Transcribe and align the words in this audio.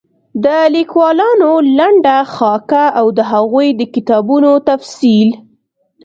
د 0.43 0.47
ليکوالانو 0.75 1.51
لنډه 1.77 2.17
خاکه 2.35 2.83
او 2.99 3.07
د 3.17 3.19
هغوی 3.31 3.67
د 3.79 3.81
کتابونو 3.95 4.51
تفصيل 4.69 5.29